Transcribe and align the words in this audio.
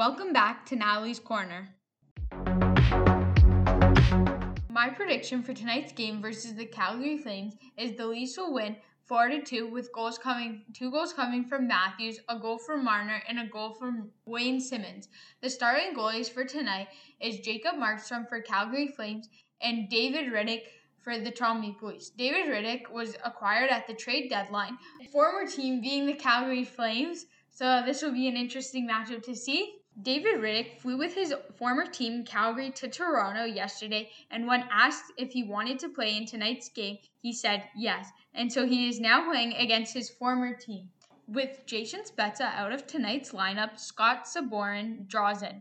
welcome 0.00 0.32
back 0.32 0.64
to 0.64 0.76
Natalie's 0.76 1.18
Corner. 1.18 1.68
My 4.70 4.88
prediction 4.88 5.42
for 5.42 5.52
tonight's 5.52 5.92
game 5.92 6.22
versus 6.22 6.54
the 6.54 6.64
Calgary 6.64 7.18
Flames 7.18 7.52
is 7.76 7.98
the 7.98 8.06
Leafs 8.06 8.38
will 8.38 8.54
win 8.54 8.76
4 9.04 9.28
to 9.28 9.42
2 9.42 9.66
with 9.66 9.92
goals 9.92 10.16
coming 10.16 10.62
two 10.72 10.90
goals 10.90 11.12
coming 11.12 11.44
from 11.44 11.68
Matthews, 11.68 12.18
a 12.30 12.38
goal 12.38 12.56
from 12.56 12.82
Marner, 12.82 13.22
and 13.28 13.40
a 13.40 13.46
goal 13.46 13.74
from 13.74 14.08
Wayne 14.24 14.58
Simmonds. 14.58 15.10
The 15.42 15.50
starting 15.50 15.94
goalies 15.94 16.30
for 16.30 16.44
tonight 16.44 16.88
is 17.20 17.40
Jacob 17.40 17.74
Markstrom 17.74 18.26
for 18.26 18.40
Calgary 18.40 18.88
Flames 18.88 19.28
and 19.60 19.90
David 19.90 20.32
Rittich 20.32 20.62
for 20.96 21.18
the 21.18 21.30
Toronto 21.30 21.74
Leafs. 21.82 22.08
David 22.08 22.46
Rittich 22.46 22.90
was 22.90 23.18
acquired 23.22 23.68
at 23.68 23.86
the 23.86 23.92
trade 23.92 24.30
deadline, 24.30 24.78
former 25.12 25.46
team 25.46 25.82
being 25.82 26.06
the 26.06 26.14
Calgary 26.14 26.64
Flames. 26.64 27.26
So 27.50 27.82
this 27.84 28.00
will 28.00 28.12
be 28.12 28.28
an 28.28 28.36
interesting 28.38 28.88
matchup 28.88 29.22
to 29.24 29.36
see. 29.36 29.79
David 30.02 30.36
Rittich 30.36 30.78
flew 30.78 30.96
with 30.96 31.14
his 31.14 31.34
former 31.56 31.84
team 31.84 32.24
Calgary 32.24 32.70
to 32.70 32.88
Toronto 32.88 33.44
yesterday, 33.44 34.10
and 34.30 34.46
when 34.46 34.64
asked 34.70 35.12
if 35.18 35.32
he 35.32 35.42
wanted 35.42 35.78
to 35.80 35.88
play 35.88 36.16
in 36.16 36.24
tonight's 36.24 36.68
game, 36.68 36.98
he 37.20 37.32
said 37.32 37.64
yes. 37.76 38.08
And 38.32 38.50
so 38.50 38.66
he 38.66 38.88
is 38.88 39.00
now 39.00 39.28
playing 39.28 39.52
against 39.54 39.92
his 39.92 40.08
former 40.08 40.54
team. 40.54 40.88
With 41.26 41.66
Jason 41.66 42.02
Spezza 42.04 42.52
out 42.54 42.72
of 42.72 42.86
tonight's 42.86 43.32
lineup, 43.32 43.78
Scott 43.78 44.24
Sabourin 44.24 45.06
draws 45.06 45.42
in. 45.42 45.60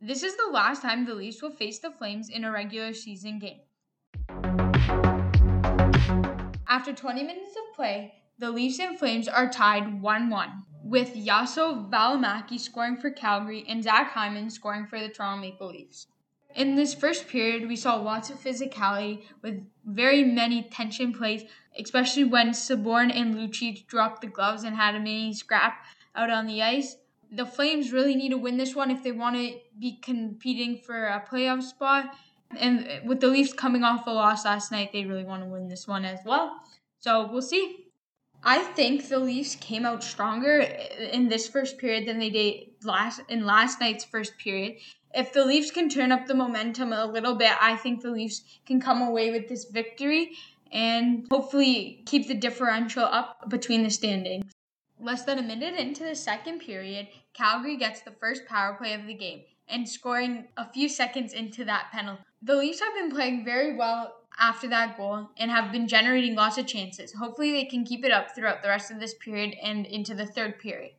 This 0.00 0.22
is 0.22 0.36
the 0.36 0.50
last 0.52 0.80
time 0.80 1.04
the 1.04 1.14
Leafs 1.14 1.42
will 1.42 1.50
face 1.50 1.78
the 1.78 1.90
Flames 1.90 2.30
in 2.30 2.44
a 2.44 2.52
regular 2.52 2.94
season 2.94 3.38
game. 3.38 3.60
After 6.68 6.92
20 6.92 7.22
minutes 7.22 7.56
of 7.56 7.74
play, 7.74 8.14
the 8.38 8.50
Leafs 8.50 8.78
and 8.80 8.98
Flames 8.98 9.28
are 9.28 9.50
tied 9.50 10.00
1 10.00 10.30
1 10.30 10.64
with 10.94 11.12
Juuso 11.12 11.90
Valimaki 11.90 12.56
scoring 12.56 12.96
for 12.96 13.10
Calgary 13.10 13.64
and 13.68 13.82
Zach 13.82 14.12
Hyman 14.12 14.48
scoring 14.48 14.86
for 14.86 15.00
the 15.00 15.08
Toronto 15.08 15.40
Maple 15.40 15.66
Leafs. 15.66 16.06
In 16.54 16.76
this 16.76 16.94
first 16.94 17.26
period, 17.26 17.66
we 17.66 17.74
saw 17.74 17.96
lots 17.96 18.30
of 18.30 18.38
physicality 18.38 19.22
with 19.42 19.66
very 19.84 20.22
many 20.22 20.62
tension 20.62 21.12
plays, 21.12 21.42
especially 21.76 22.22
when 22.22 22.50
Sabourin 22.50 23.10
and 23.12 23.34
Lucic 23.34 23.88
dropped 23.88 24.20
the 24.20 24.28
gloves 24.28 24.62
and 24.62 24.76
had 24.76 24.94
a 24.94 25.00
mini 25.00 25.34
scrap 25.34 25.84
out 26.14 26.30
on 26.30 26.46
the 26.46 26.62
ice. 26.62 26.94
The 27.32 27.44
Flames 27.44 27.92
really 27.92 28.14
need 28.14 28.28
to 28.28 28.38
win 28.38 28.56
this 28.56 28.76
one 28.76 28.92
if 28.92 29.02
they 29.02 29.10
want 29.10 29.34
to 29.34 29.58
be 29.76 29.98
competing 30.00 30.78
for 30.78 31.06
a 31.06 31.24
playoff 31.28 31.64
spot. 31.64 32.14
And 32.56 33.00
with 33.04 33.18
the 33.18 33.26
Leafs 33.26 33.52
coming 33.52 33.82
off 33.82 34.06
a 34.06 34.10
loss 34.10 34.44
last 34.44 34.70
night, 34.70 34.90
they 34.92 35.06
really 35.06 35.24
want 35.24 35.42
to 35.42 35.48
win 35.48 35.66
this 35.66 35.88
one 35.88 36.04
as 36.04 36.20
well. 36.24 36.54
So 37.00 37.28
we'll 37.32 37.42
see. 37.42 37.83
I 38.46 38.58
think 38.58 39.08
the 39.08 39.18
Leafs 39.18 39.54
came 39.56 39.86
out 39.86 40.04
stronger 40.04 40.60
in 40.60 41.28
this 41.28 41.48
first 41.48 41.78
period 41.78 42.06
than 42.06 42.18
they 42.18 42.28
did 42.28 42.84
last 42.84 43.22
in 43.30 43.46
last 43.46 43.80
night's 43.80 44.04
first 44.04 44.36
period. 44.36 44.76
If 45.14 45.32
the 45.32 45.46
Leafs 45.46 45.70
can 45.70 45.88
turn 45.88 46.12
up 46.12 46.26
the 46.26 46.34
momentum 46.34 46.92
a 46.92 47.06
little 47.06 47.36
bit, 47.36 47.52
I 47.60 47.76
think 47.76 48.02
the 48.02 48.10
Leafs 48.10 48.42
can 48.66 48.80
come 48.80 49.00
away 49.00 49.30
with 49.30 49.48
this 49.48 49.64
victory 49.64 50.32
and 50.70 51.26
hopefully 51.30 52.02
keep 52.04 52.28
the 52.28 52.34
differential 52.34 53.04
up 53.04 53.48
between 53.48 53.82
the 53.82 53.90
standings. 53.90 54.52
Less 55.00 55.24
than 55.24 55.38
a 55.38 55.42
minute 55.42 55.76
into 55.76 56.04
the 56.04 56.14
second 56.14 56.58
period, 56.58 57.08
Calgary 57.32 57.76
gets 57.76 58.02
the 58.02 58.10
first 58.10 58.44
power 58.46 58.74
play 58.74 58.92
of 58.92 59.06
the 59.06 59.14
game 59.14 59.42
and 59.68 59.88
scoring 59.88 60.48
a 60.56 60.70
few 60.70 60.88
seconds 60.88 61.32
into 61.32 61.64
that 61.64 61.90
penalty. 61.92 62.22
The 62.46 62.56
Leafs 62.56 62.80
have 62.80 62.92
been 62.94 63.10
playing 63.10 63.42
very 63.42 63.74
well 63.74 64.16
after 64.38 64.68
that 64.68 64.98
goal 64.98 65.30
and 65.38 65.50
have 65.50 65.72
been 65.72 65.88
generating 65.88 66.34
lots 66.34 66.58
of 66.58 66.66
chances. 66.66 67.14
Hopefully, 67.14 67.52
they 67.52 67.64
can 67.64 67.86
keep 67.86 68.04
it 68.04 68.12
up 68.12 68.34
throughout 68.34 68.62
the 68.62 68.68
rest 68.68 68.90
of 68.90 69.00
this 69.00 69.14
period 69.14 69.56
and 69.62 69.86
into 69.86 70.14
the 70.14 70.26
third 70.26 70.58
period. 70.58 70.92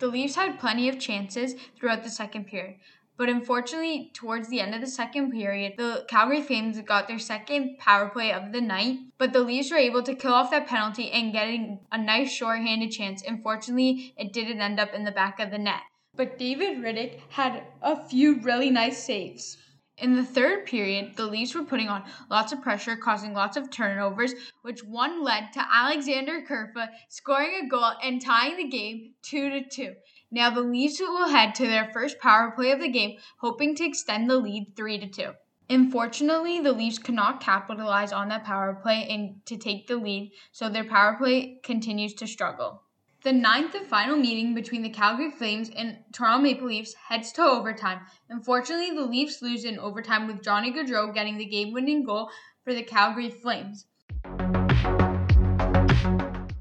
The 0.00 0.08
Leafs 0.08 0.34
had 0.34 0.58
plenty 0.58 0.86
of 0.90 0.98
chances 0.98 1.54
throughout 1.78 2.04
the 2.04 2.10
second 2.10 2.48
period, 2.48 2.76
but 3.16 3.30
unfortunately, 3.30 4.10
towards 4.12 4.50
the 4.50 4.60
end 4.60 4.74
of 4.74 4.82
the 4.82 4.86
second 4.86 5.30
period, 5.30 5.78
the 5.78 6.04
Calgary 6.08 6.42
Flames 6.42 6.78
got 6.82 7.08
their 7.08 7.18
second 7.18 7.78
power 7.78 8.10
play 8.10 8.30
of 8.30 8.52
the 8.52 8.60
night, 8.60 8.98
but 9.16 9.32
the 9.32 9.40
Leafs 9.40 9.70
were 9.70 9.78
able 9.78 10.02
to 10.02 10.14
kill 10.14 10.34
off 10.34 10.50
that 10.50 10.66
penalty 10.66 11.10
and 11.10 11.32
getting 11.32 11.80
a 11.90 11.96
nice 11.96 12.30
short-handed 12.30 12.90
chance. 12.90 13.22
Unfortunately, 13.26 14.12
it 14.18 14.34
didn't 14.34 14.60
end 14.60 14.78
up 14.78 14.92
in 14.92 15.04
the 15.04 15.10
back 15.10 15.40
of 15.40 15.50
the 15.50 15.56
net. 15.56 15.80
But 16.14 16.38
David 16.38 16.82
Rittich 16.82 17.18
had 17.30 17.62
a 17.80 18.06
few 18.06 18.40
really 18.40 18.68
nice 18.68 19.02
saves. 19.02 19.56
In 19.98 20.14
the 20.14 20.24
third 20.24 20.66
period, 20.66 21.16
the 21.16 21.24
Leafs 21.24 21.54
were 21.54 21.64
putting 21.64 21.88
on 21.88 22.04
lots 22.28 22.52
of 22.52 22.60
pressure, 22.60 22.96
causing 22.96 23.32
lots 23.32 23.56
of 23.56 23.70
turnovers, 23.70 24.34
which 24.60 24.84
one 24.84 25.22
led 25.24 25.54
to 25.54 25.66
Alexander 25.72 26.42
Kerfoot 26.42 26.90
scoring 27.08 27.54
a 27.64 27.66
goal 27.66 27.92
and 28.02 28.20
tying 28.20 28.58
the 28.58 28.68
game 28.68 29.14
2 29.22 29.48
to 29.48 29.66
2. 29.66 29.94
Now 30.30 30.50
the 30.50 30.60
Leafs 30.60 31.00
will 31.00 31.28
head 31.28 31.54
to 31.54 31.66
their 31.66 31.90
first 31.94 32.18
power 32.18 32.50
play 32.50 32.72
of 32.72 32.80
the 32.80 32.88
game, 32.88 33.18
hoping 33.38 33.74
to 33.76 33.86
extend 33.86 34.28
the 34.28 34.36
lead 34.36 34.74
3 34.76 34.98
to 34.98 35.06
2. 35.06 35.32
Unfortunately, 35.70 36.60
the 36.60 36.72
Leafs 36.72 36.98
could 36.98 37.14
not 37.14 37.40
capitalize 37.40 38.12
on 38.12 38.28
that 38.28 38.44
power 38.44 38.74
play 38.74 39.08
and 39.08 39.44
to 39.46 39.56
take 39.56 39.86
the 39.86 39.96
lead, 39.96 40.30
so 40.52 40.68
their 40.68 40.84
power 40.84 41.16
play 41.16 41.58
continues 41.62 42.12
to 42.14 42.26
struggle. 42.26 42.82
The 43.26 43.32
ninth 43.32 43.74
and 43.74 43.88
final 43.88 44.16
meeting 44.16 44.54
between 44.54 44.82
the 44.82 44.88
Calgary 44.88 45.32
Flames 45.32 45.68
and 45.74 45.98
Toronto 46.12 46.44
Maple 46.44 46.68
Leafs 46.68 46.94
heads 46.94 47.32
to 47.32 47.42
overtime. 47.42 48.02
Unfortunately, 48.30 48.92
the 48.92 49.04
Leafs 49.04 49.42
lose 49.42 49.64
in 49.64 49.80
overtime 49.80 50.28
with 50.28 50.44
Johnny 50.44 50.72
Gaudreau 50.72 51.12
getting 51.12 51.36
the 51.36 51.44
game-winning 51.44 52.04
goal 52.04 52.30
for 52.62 52.72
the 52.72 52.84
Calgary 52.84 53.30
Flames. 53.30 53.86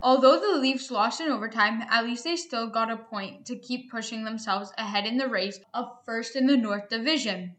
Although 0.02 0.40
the 0.40 0.58
Leafs 0.60 0.90
lost 0.90 1.22
in 1.22 1.30
overtime, 1.30 1.84
at 1.88 2.04
least 2.04 2.24
they 2.24 2.36
still 2.36 2.66
got 2.66 2.90
a 2.90 2.98
point 2.98 3.46
to 3.46 3.56
keep 3.56 3.92
pushing 3.92 4.24
themselves 4.24 4.74
ahead 4.76 5.06
in 5.06 5.18
the 5.18 5.30
race 5.30 5.60
of 5.76 5.86
first 6.04 6.36
in 6.36 6.48
the 6.48 6.58
North 6.58 6.90
Division. 6.90 7.58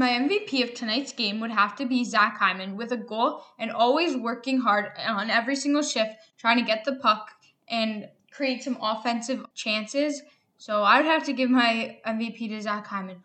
My 0.00 0.12
MVP 0.12 0.62
of 0.62 0.72
tonight's 0.72 1.12
game 1.12 1.40
would 1.40 1.50
have 1.50 1.76
to 1.76 1.84
be 1.84 2.04
Zach 2.04 2.38
Hyman 2.38 2.74
with 2.74 2.90
a 2.90 2.96
goal 2.96 3.44
and 3.58 3.70
always 3.70 4.16
working 4.16 4.58
hard 4.60 4.92
on 5.06 5.28
every 5.28 5.54
single 5.54 5.82
shift, 5.82 6.12
trying 6.38 6.56
to 6.56 6.64
get 6.64 6.86
the 6.86 6.94
puck 6.94 7.32
and 7.68 8.08
create 8.32 8.62
some 8.62 8.78
offensive 8.80 9.44
chances. 9.54 10.22
So 10.56 10.84
I 10.84 10.96
would 10.96 11.04
have 11.04 11.24
to 11.24 11.34
give 11.34 11.50
my 11.50 11.98
MVP 12.06 12.48
to 12.48 12.62
Zach 12.62 12.86
Hyman. 12.86 13.22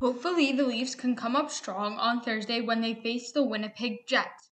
Hopefully, 0.00 0.52
the 0.52 0.62
Leafs 0.62 0.94
can 0.94 1.16
come 1.16 1.34
up 1.34 1.50
strong 1.50 1.94
on 1.94 2.20
Thursday 2.20 2.60
when 2.60 2.82
they 2.82 2.94
face 2.94 3.32
the 3.32 3.42
Winnipeg 3.42 4.06
Jets. 4.06 4.51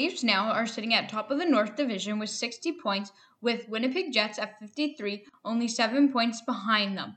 Leafs 0.00 0.24
now 0.24 0.50
are 0.50 0.66
sitting 0.66 0.94
at 0.94 1.10
top 1.10 1.30
of 1.30 1.36
the 1.36 1.44
North 1.44 1.76
Division 1.76 2.18
with 2.18 2.30
60 2.30 2.72
points, 2.82 3.12
with 3.42 3.68
Winnipeg 3.68 4.14
Jets 4.14 4.38
at 4.38 4.58
53, 4.58 5.26
only 5.44 5.68
7 5.68 6.10
points 6.10 6.40
behind 6.40 6.96
them. 6.96 7.16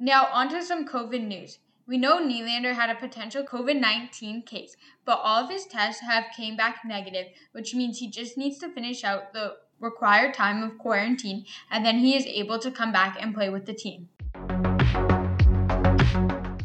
Now, 0.00 0.28
onto 0.32 0.62
some 0.62 0.88
COVID 0.88 1.26
news. 1.26 1.58
We 1.86 1.98
know 1.98 2.22
Nylander 2.22 2.72
had 2.72 2.88
a 2.88 2.94
potential 2.94 3.44
COVID 3.44 3.78
19 3.78 4.44
case, 4.44 4.76
but 5.04 5.20
all 5.22 5.44
of 5.44 5.50
his 5.50 5.66
tests 5.66 6.00
have 6.00 6.24
came 6.34 6.56
back 6.56 6.80
negative, 6.86 7.26
which 7.52 7.74
means 7.74 7.98
he 7.98 8.08
just 8.08 8.38
needs 8.38 8.56
to 8.60 8.72
finish 8.72 9.04
out 9.04 9.34
the 9.34 9.56
required 9.78 10.32
time 10.32 10.62
of 10.62 10.78
quarantine 10.78 11.44
and 11.70 11.84
then 11.84 11.98
he 11.98 12.16
is 12.16 12.24
able 12.24 12.58
to 12.60 12.70
come 12.70 12.92
back 12.92 13.18
and 13.20 13.34
play 13.34 13.50
with 13.50 13.66
the 13.66 13.74
team. 13.74 14.08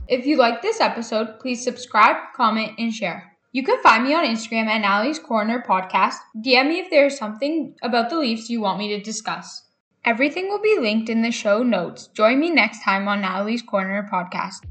If 0.08 0.26
you 0.26 0.38
like 0.38 0.62
this 0.62 0.80
episode, 0.80 1.42
please 1.42 1.62
subscribe, 1.62 2.16
comment, 2.38 2.74
and 2.78 2.94
share. 2.94 3.33
You 3.56 3.62
can 3.62 3.80
find 3.84 4.04
me 4.04 4.16
on 4.16 4.26
Instagram 4.26 4.66
at 4.66 4.82
Natalie's 4.82 5.20
Corner 5.20 5.62
Podcast. 5.62 6.16
DM 6.36 6.70
me 6.70 6.80
if 6.80 6.90
there 6.90 7.06
is 7.06 7.16
something 7.16 7.76
about 7.84 8.10
the 8.10 8.18
Leafs 8.18 8.50
you 8.50 8.62
want 8.62 8.80
me 8.80 8.88
to 8.88 9.00
discuss. 9.00 9.68
Everything 10.04 10.50
will 10.50 10.60
be 10.60 10.80
linked 10.80 11.08
in 11.08 11.22
the 11.22 11.30
show 11.30 11.62
notes. 11.62 12.08
Join 12.08 12.40
me 12.40 12.50
next 12.50 12.84
time 12.84 13.08
on 13.08 13.22
Natalie's 13.22 13.62
Corner 13.62 14.10
Podcast. 14.12 14.66